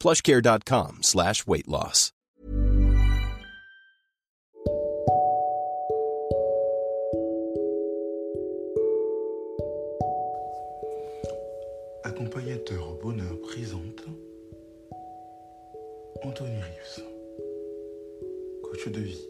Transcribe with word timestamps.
plushcare.com 0.00 0.98
slash 1.02 1.46
weight 1.46 1.68
loss. 1.68 2.12
Accompagnateur 12.04 12.94
bonheur 13.02 13.40
présente 13.42 14.04
Anthony 16.22 16.56
Rives, 16.56 17.04
coach 18.62 18.88
de 18.88 19.00
vie. 19.00 19.28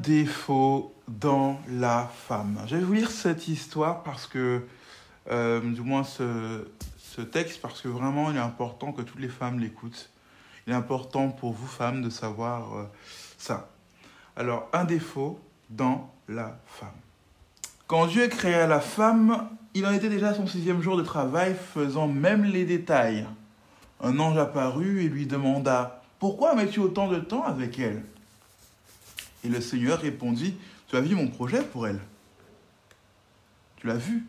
Défaut 0.00 0.94
dans 1.08 1.60
la 1.68 2.08
femme. 2.26 2.58
Je 2.66 2.76
vais 2.76 2.82
vous 2.82 2.92
lire 2.92 3.10
cette 3.10 3.48
histoire 3.48 4.02
parce 4.02 4.26
que, 4.26 4.62
euh, 5.30 5.60
du 5.60 5.82
moins 5.82 6.04
ce, 6.04 6.64
texte, 7.32 7.60
parce 7.60 7.82
que 7.82 7.88
vraiment 7.88 8.30
il 8.30 8.36
est 8.36 8.40
important 8.40 8.92
que 8.92 9.02
toutes 9.02 9.20
les 9.20 9.28
femmes 9.28 9.58
l'écoutent. 9.58 10.08
Il 10.66 10.72
est 10.72 10.76
important 10.76 11.28
pour 11.28 11.52
vous 11.52 11.66
femmes 11.66 12.00
de 12.00 12.08
savoir 12.08 12.74
euh, 12.74 12.84
ça. 13.36 13.68
Alors, 14.36 14.68
un 14.72 14.84
défaut 14.84 15.38
dans 15.68 16.10
la 16.28 16.58
femme. 16.64 16.88
Quand 17.86 18.06
Dieu 18.06 18.28
créa 18.28 18.66
la 18.66 18.80
femme, 18.80 19.50
il 19.74 19.84
en 19.84 19.92
était 19.92 20.08
déjà 20.08 20.32
son 20.32 20.46
sixième 20.46 20.80
jour 20.80 20.96
de 20.96 21.02
travail, 21.02 21.54
faisant 21.74 22.08
même 22.08 22.44
les 22.44 22.64
détails. 22.64 23.26
Un 24.02 24.18
ange 24.18 24.38
apparut 24.38 25.04
et 25.04 25.08
lui 25.08 25.26
demanda 25.26 26.02
Pourquoi 26.18 26.54
mets-tu 26.54 26.80
autant 26.80 27.08
de 27.08 27.18
temps 27.18 27.44
avec 27.44 27.78
elle? 27.78 28.02
Et 29.44 29.48
le 29.48 29.60
Seigneur 29.60 30.00
répondit 30.00 30.54
Tu 30.88 30.96
as 30.96 31.00
vu 31.00 31.14
mon 31.14 31.28
projet 31.28 31.62
pour 31.62 31.86
elle 31.86 32.00
Tu 33.76 33.86
l'as 33.86 33.96
vu 33.96 34.24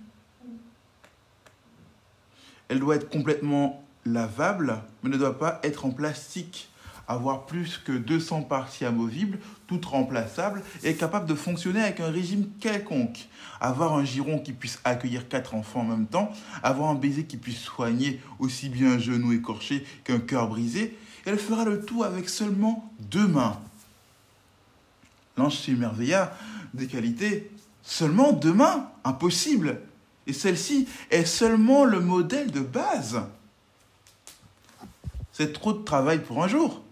Elle 2.70 2.80
doit 2.80 2.96
être 2.96 3.10
complètement 3.10 3.84
lavable, 4.06 4.82
mais 5.04 5.10
ne 5.10 5.18
doit 5.18 5.38
pas 5.38 5.60
être 5.64 5.86
en 5.86 5.92
plastique 5.92 6.72
avoir 7.12 7.46
plus 7.46 7.78
que 7.78 7.92
200 7.92 8.44
parties 8.44 8.86
amovibles, 8.86 9.40
toutes 9.68 9.86
remplaçables, 9.86 10.64
et 10.84 10.96
capable 10.96 11.28
de 11.28 11.36
fonctionner 11.36 11.82
avec 11.82 12.00
un 12.00 12.10
régime 12.10 12.50
quelconque. 12.60 13.28
Avoir 13.60 13.94
un 13.94 14.06
giron 14.06 14.40
qui 14.40 14.54
puisse 14.54 14.80
accueillir 14.84 15.28
quatre 15.28 15.54
enfants 15.54 15.82
en 15.82 15.86
même 15.86 16.08
temps, 16.08 16.32
avoir 16.64 16.90
un 16.90 16.96
baiser 16.96 17.26
qui 17.26 17.38
puisse 17.38 17.60
soigner 17.60 18.22
aussi 18.40 18.70
bien 18.70 18.94
un 18.94 19.00
genou 19.00 19.34
écorché 19.34 19.86
qu'un 20.04 20.20
cœur 20.20 20.48
brisé, 20.48 20.98
elle 21.26 21.38
fera 21.38 21.66
le 21.66 21.82
tout 21.82 22.04
avec 22.04 22.30
seulement 22.30 22.92
deux 23.00 23.28
mains. 23.28 23.60
L'ange 25.42 25.58
s'émerveilla 25.58 26.34
des 26.74 26.88
qualités. 26.88 27.52
Seulement 27.82 28.32
deux 28.32 28.54
mains 28.54 28.92
Impossible 29.04 29.82
Et 30.28 30.34
celle-ci 30.34 30.88
est 31.10 31.26
seulement 31.26 31.84
le 31.84 32.00
modèle 32.00 32.52
de 32.52 32.60
base. 32.60 33.22
C'est 35.32 35.52
trop 35.52 35.74
de 35.74 35.84
travail 35.84 36.20
pour 36.20 36.44
un 36.44 36.48
jour. 36.48 36.84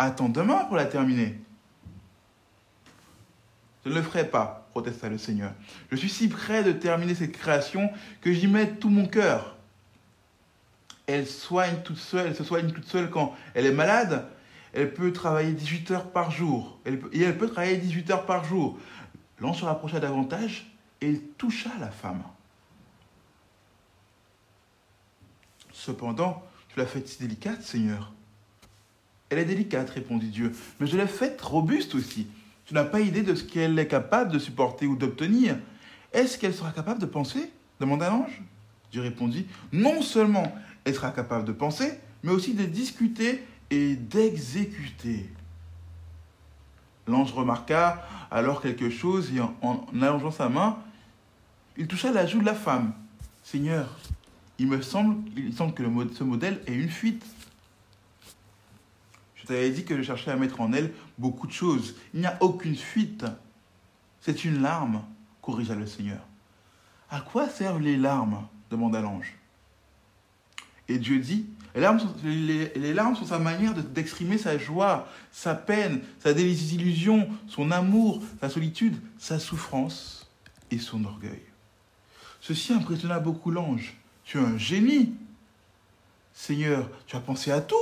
Attends 0.00 0.28
demain 0.28 0.64
pour 0.64 0.76
la 0.76 0.86
terminer. 0.86 1.38
Je 3.84 3.90
ne 3.90 3.94
le 3.94 4.02
ferai 4.02 4.28
pas, 4.28 4.66
protesta 4.72 5.08
le 5.08 5.18
Seigneur. 5.18 5.52
Je 5.92 5.96
suis 5.96 6.08
si 6.08 6.26
près 6.26 6.64
de 6.64 6.72
terminer 6.72 7.14
cette 7.14 7.32
création 7.32 7.90
que 8.20 8.32
j'y 8.32 8.48
mets 8.48 8.72
tout 8.72 8.90
mon 8.90 9.06
cœur. 9.06 9.56
Elle 11.06 11.28
soigne 11.28 11.76
toute 11.84 11.98
seule, 11.98 12.28
elle 12.28 12.36
se 12.36 12.42
soigne 12.42 12.72
toute 12.72 12.88
seule 12.88 13.10
quand 13.10 13.36
elle 13.54 13.66
est 13.66 13.72
malade. 13.72 14.26
Elle 14.74 14.92
peut 14.92 15.12
travailler 15.12 15.52
18 15.52 15.90
heures 15.92 16.10
par 16.10 16.30
jour. 16.30 16.78
Elle 16.84 16.98
peut, 16.98 17.08
et 17.12 17.22
elle 17.22 17.38
peut 17.38 17.48
travailler 17.48 17.76
18 17.76 18.10
heures 18.10 18.26
par 18.26 18.44
jour. 18.44 18.78
L'ange 19.38 19.60
se 19.60 19.64
rapprocha 19.64 20.00
davantage 20.00 20.70
et 21.00 21.08
il 21.08 21.20
toucha 21.38 21.70
la 21.78 21.90
femme. 21.90 22.22
Cependant, 25.72 26.42
tu 26.68 26.78
l'as 26.78 26.86
faite 26.86 27.08
si 27.08 27.20
délicate, 27.20 27.62
Seigneur. 27.62 28.12
Elle 29.30 29.38
est 29.38 29.44
délicate, 29.44 29.90
répondit 29.90 30.28
Dieu, 30.28 30.52
mais 30.80 30.86
je 30.86 30.96
l'ai 30.96 31.06
faite 31.06 31.40
robuste 31.40 31.94
aussi. 31.94 32.26
Tu 32.66 32.74
n'as 32.74 32.84
pas 32.84 33.00
idée 33.00 33.22
de 33.22 33.34
ce 33.34 33.44
qu'elle 33.44 33.78
est 33.78 33.88
capable 33.88 34.32
de 34.32 34.38
supporter 34.38 34.86
ou 34.86 34.96
d'obtenir. 34.96 35.56
Est-ce 36.12 36.38
qu'elle 36.38 36.54
sera 36.54 36.70
capable 36.70 37.00
de 37.00 37.06
penser? 37.06 37.50
demanda 37.80 38.08
l'ange. 38.08 38.40
Dieu 38.92 39.02
répondit, 39.02 39.46
non 39.72 40.02
seulement 40.02 40.54
elle 40.84 40.94
sera 40.94 41.10
capable 41.10 41.44
de 41.44 41.52
penser, 41.52 41.98
mais 42.22 42.30
aussi 42.30 42.54
de 42.54 42.64
discuter 42.64 43.42
d'exécuter. 43.96 45.30
L'ange 47.06 47.32
remarqua 47.32 48.06
alors 48.30 48.62
quelque 48.62 48.90
chose 48.90 49.30
et 49.34 49.40
en, 49.40 49.86
allongeant 50.00 50.30
sa 50.30 50.48
main, 50.48 50.78
il 51.76 51.86
toucha 51.86 52.10
la 52.12 52.26
joue 52.26 52.40
de 52.40 52.46
la 52.46 52.54
femme. 52.54 52.94
Seigneur, 53.42 53.98
il 54.58 54.68
me 54.68 54.80
semble, 54.80 55.22
que 55.74 56.14
ce 56.14 56.24
modèle 56.24 56.62
est 56.66 56.74
une 56.74 56.88
fuite. 56.88 57.24
Je 59.34 59.46
t'avais 59.46 59.70
dit 59.70 59.84
que 59.84 59.96
je 59.96 60.02
cherchais 60.02 60.30
à 60.30 60.36
mettre 60.36 60.60
en 60.60 60.72
elle 60.72 60.92
beaucoup 61.18 61.46
de 61.46 61.52
choses. 61.52 61.96
Il 62.14 62.20
n'y 62.20 62.26
a 62.26 62.38
aucune 62.40 62.76
fuite. 62.76 63.26
C'est 64.20 64.44
une 64.44 64.62
larme, 64.62 65.02
corrigea 65.42 65.74
le 65.74 65.86
Seigneur. 65.86 66.26
À 67.10 67.20
quoi 67.20 67.48
servent 67.48 67.82
les 67.82 67.96
larmes? 67.96 68.46
demanda 68.70 69.00
l'ange. 69.00 69.34
Et 70.88 70.98
Dieu 70.98 71.18
dit, 71.18 71.46
les 71.74 71.80
larmes 71.80 73.16
sont, 73.16 73.26
sa 73.26 73.38
manière 73.38 73.74
d'exprimer 73.74 74.38
sa 74.38 74.58
joie, 74.58 75.08
sa 75.32 75.54
peine, 75.54 76.00
sa 76.20 76.32
désillusion, 76.32 77.28
son 77.48 77.70
amour, 77.70 78.22
sa 78.40 78.48
solitude, 78.48 78.96
sa 79.18 79.38
souffrance 79.38 80.30
et 80.70 80.78
son 80.78 81.04
orgueil. 81.04 81.42
Ceci 82.40 82.72
impressionna 82.72 83.18
beaucoup 83.18 83.50
l'ange. 83.50 83.96
Tu 84.24 84.38
es 84.38 84.40
un 84.40 84.58
génie. 84.58 85.14
Seigneur, 86.32 86.88
tu 87.06 87.16
as 87.16 87.20
pensé 87.20 87.50
à 87.50 87.60
tout. 87.60 87.76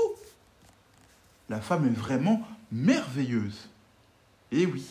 La 1.48 1.60
femme 1.60 1.86
est 1.86 1.98
vraiment 1.98 2.46
merveilleuse. 2.70 3.68
Et 4.52 4.66
oui, 4.66 4.84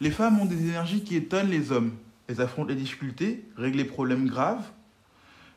les 0.00 0.10
femmes 0.10 0.38
ont 0.40 0.46
des 0.46 0.60
énergies 0.60 1.02
qui 1.02 1.16
étonnent 1.16 1.50
les 1.50 1.72
hommes. 1.72 1.96
Elles 2.28 2.40
affrontent 2.40 2.68
les 2.68 2.76
difficultés, 2.76 3.44
règlent 3.56 3.78
les 3.78 3.84
problèmes 3.84 4.26
graves. 4.26 4.64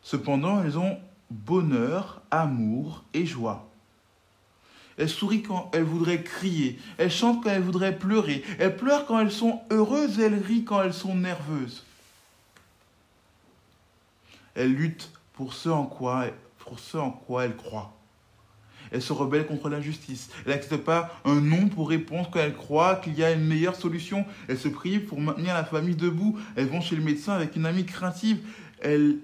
Cependant, 0.02 0.64
elles 0.64 0.78
ont 0.78 0.97
bonheur, 1.34 2.22
amour 2.32 3.03
et 3.14 3.26
joie. 3.26 3.70
Elles 4.97 5.09
sourient 5.09 5.41
quand 5.41 5.72
elles 5.74 5.84
voudraient 5.84 6.22
crier, 6.22 6.80
elles 6.97 7.12
chantent 7.12 7.44
quand 7.44 7.50
elles 7.50 7.64
voudraient 7.64 7.97
pleurer, 7.97 8.44
elles 8.59 8.78
pleurent 8.78 9.08
quand 9.08 9.20
elles 9.20 9.32
sont 9.32 9.62
heureuses 9.72 10.20
et 10.20 10.24
elles 10.24 10.40
rient 10.40 10.64
quand 10.64 10.84
elles 10.84 10.94
sont 10.94 11.16
nerveuses. 11.16 11.84
Elles 14.53 14.74
luttent 14.74 15.12
pour 15.34 15.53
ce 15.53 15.70
en 15.70 15.85
quoi, 15.85 16.28
pour 16.59 16.80
ce 16.80 16.97
en 16.97 17.09
quoi 17.09 17.46
elles 17.46 17.56
croient. 17.56 17.91
Elles 18.91 19.02
se 19.02 19.14
rebellent 19.14 19.47
contre 19.47 19.70
l'injustice. 19.70 20.29
Elles 20.46 20.52
n'acceptent 20.52 20.84
pas 20.84 21.20
un 21.26 21.41
non 21.41 21.68
pour 21.68 21.90
répondre 21.90 22.29
quand 22.32 22.40
elles 22.40 22.53
croient 22.53 22.97
qu'il 22.97 23.18
y 23.18 23.24
a 23.24 23.32
une 23.32 23.46
meilleure 23.46 23.76
solution. 23.76 24.24
Elles 24.47 24.59
se 24.59 24.68
prient 24.68 25.00
pour 25.00 25.20
maintenir 25.20 25.56
la 25.56 25.64
famille 25.64 25.96
debout. 25.96 26.38
Elles 26.56 26.68
vont 26.68 26.82
chez 26.82 26.96
le 26.96 27.02
médecin 27.02 27.34
avec 27.34 27.56
une 27.56 27.66
amie 27.66 27.86
craintive. 27.86 28.38
Elles 28.82 29.18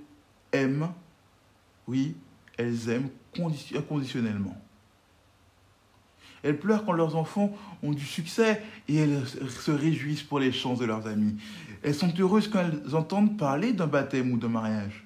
aiment, 0.52 0.90
oui, 1.90 2.16
elles 2.58 2.90
aiment 2.90 3.10
inconditionnellement. 3.76 4.56
Elles 6.44 6.58
pleurent 6.58 6.86
quand 6.86 6.94
leurs 6.94 7.16
enfants 7.16 7.52
ont 7.82 7.92
du 7.94 8.06
succès 8.06 8.62
et 8.88 8.98
elles 8.98 9.28
se 9.28 9.72
réjouissent 9.72 10.24
pour 10.24 10.40
les 10.40 10.52
chances 10.52 10.80
de 10.80 10.86
leurs 10.86 11.08
amis. 11.08 11.36
Elles 11.82 11.96
sont 11.96 12.14
heureuses 12.18 12.48
quand 12.48 12.60
elles 12.60 12.96
entendent 12.96 13.38
parler 13.38 13.74
d'un 13.74 13.88
baptême 13.88 14.32
ou 14.32 14.38
d'un 14.38 14.50
mariage. 14.50 15.04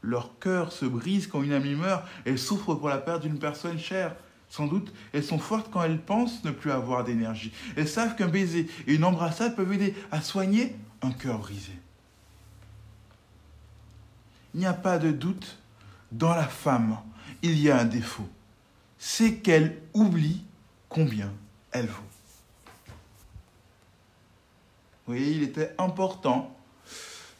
Leur 0.00 0.38
cœur 0.38 0.72
se 0.72 0.86
brise 0.86 1.26
quand 1.26 1.42
une 1.42 1.52
amie 1.52 1.74
meurt 1.74 2.04
et 2.24 2.36
souffrent 2.38 2.74
pour 2.74 2.88
la 2.88 2.98
perte 2.98 3.22
d'une 3.22 3.38
personne 3.38 3.78
chère. 3.78 4.16
Sans 4.48 4.66
doute, 4.66 4.94
elles 5.12 5.24
sont 5.24 5.38
fortes 5.38 5.70
quand 5.70 5.82
elles 5.82 6.00
pensent 6.00 6.42
ne 6.44 6.52
plus 6.52 6.70
avoir 6.70 7.04
d'énergie. 7.04 7.52
Elles 7.76 7.88
savent 7.88 8.16
qu'un 8.16 8.28
baiser 8.28 8.66
et 8.86 8.94
une 8.94 9.04
embrassade 9.04 9.54
peuvent 9.56 9.72
aider 9.72 9.94
à 10.10 10.22
soigner 10.22 10.74
un 11.02 11.12
cœur 11.12 11.38
brisé. 11.38 11.72
Il 14.54 14.60
n'y 14.60 14.66
a 14.66 14.72
pas 14.72 14.98
de 14.98 15.10
doute, 15.10 15.58
dans 16.12 16.34
la 16.34 16.46
femme, 16.46 16.98
il 17.42 17.58
y 17.58 17.70
a 17.70 17.78
un 17.78 17.84
défaut. 17.84 18.28
C'est 18.98 19.34
qu'elle 19.36 19.76
oublie 19.92 20.42
combien 20.88 21.30
elle 21.72 21.86
vaut. 21.86 22.02
Oui, 25.08 25.34
il 25.36 25.42
était 25.42 25.74
important 25.76 26.56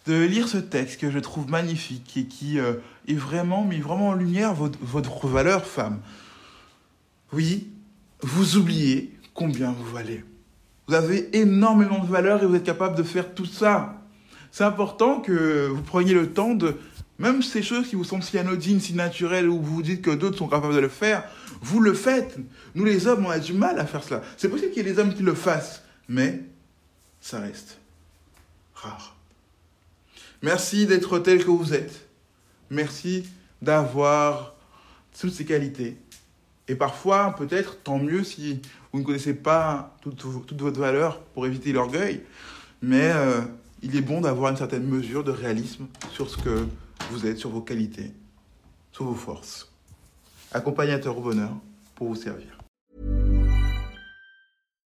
de 0.06 0.22
lire 0.22 0.49
ce 0.49 0.58
texte 0.58 1.00
que 1.00 1.11
je 1.11 1.19
trouve 1.19 1.49
magnifique 1.49 2.16
et 2.16 2.26
qui 2.26 2.58
euh, 2.58 2.75
est 3.08 3.14
vraiment 3.14 3.64
mis 3.64 3.81
vraiment 3.81 4.08
en 4.08 4.14
lumière 4.14 4.52
votre, 4.52 4.78
votre 4.82 5.26
valeur 5.28 5.64
femme. 5.64 6.00
Oui, 7.32 7.69
vous 8.20 8.56
oubliez 8.56 9.17
combien 9.32 9.72
vous 9.72 9.87
valez. 9.87 10.25
Vous 10.87 10.94
avez 10.94 11.34
énormément 11.38 12.00
de 12.00 12.06
valeur 12.06 12.43
et 12.43 12.46
vous 12.46 12.55
êtes 12.55 12.64
capable 12.64 12.96
de 12.96 13.02
faire 13.02 13.34
tout 13.34 13.46
ça. 13.46 14.02
C'est 14.52 14.64
important 14.64 15.20
que 15.20 15.69
vous 15.69 15.82
preniez 15.82 16.12
le 16.12 16.32
temps 16.32 16.55
de, 16.55 16.76
même 17.19 17.43
ces 17.43 17.62
choses 17.62 17.88
qui 17.88 17.96
vous 17.96 18.05
semblent 18.05 18.25
si 18.25 18.38
anodines, 18.38 18.81
si 18.81 18.94
naturelles, 18.94 19.49
ou 19.49 19.61
vous 19.61 19.76
vous 19.76 19.82
dites 19.82 20.02
que 20.02 20.11
d'autres 20.11 20.38
sont 20.38 20.49
capables 20.49 20.75
de 20.75 20.81
le 20.81 20.88
faire, 20.88 21.25
vous 21.61 21.81
le 21.81 21.94
faites. 21.94 22.37
Nous 22.75 22.84
les 22.84 23.06
hommes, 23.06 23.26
on 23.26 23.31
a 23.31 23.38
du 23.38 23.52
mal 23.52 23.78
à 23.78 23.87
faire 23.87 24.02
cela. 24.02 24.22
C'est 24.37 24.49
possible 24.49 24.72
qu'il 24.72 24.84
y 24.84 24.88
ait 24.88 24.93
des 24.93 24.99
hommes 24.99 25.14
qui 25.14 25.22
le 25.22 25.34
fassent, 25.34 25.82
mais 26.08 26.40
ça 27.20 27.38
reste 27.38 27.78
rare. 28.75 29.16
Merci 30.43 30.87
d'être 30.87 31.19
tel 31.20 31.44
que 31.44 31.50
vous 31.50 31.72
êtes. 31.72 32.06
Merci 32.70 33.26
d'avoir 33.62 34.55
toutes 35.19 35.32
ces 35.32 35.44
qualités. 35.44 35.96
Et 36.67 36.75
parfois, 36.75 37.34
peut-être, 37.37 37.78
tant 37.82 37.99
mieux 37.99 38.25
si 38.25 38.60
vous 38.93 39.00
ne 39.00 39.05
connaissez 39.05 39.34
pas 39.34 39.96
toute, 40.02 40.17
toute 40.19 40.60
votre 40.60 40.81
valeur 40.81 41.20
pour 41.20 41.46
éviter 41.46 41.72
l'orgueil. 41.72 42.22
Mais 42.82 43.10
euh, 43.12 43.40
il 43.82 43.96
est 43.96 44.02
bon 44.02 44.20
d'avoir 44.20 44.50
une 44.50 44.56
certaine 44.56 44.84
mesure 44.84 45.25
de 45.25 45.31
réalisme 45.31 45.87
sur 46.12 46.28
ce 46.28 46.37
que 46.37 46.67
vous 47.11 47.27
êtes, 47.27 47.39
sur 47.39 47.51
vos 47.51 47.61
qualités, 47.61 48.12
sur 48.93 49.05
vos 49.05 49.15
forces. 49.15 49.71
Accompagnateur 50.53 51.19
au 51.19 51.21
bonheur 51.21 51.53
pour 51.95 52.09
vous 52.09 52.17
servir. 52.17 52.63